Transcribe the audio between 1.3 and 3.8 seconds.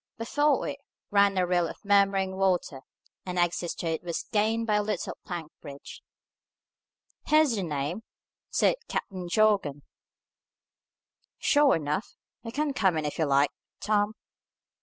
a rill of murmuring water, and access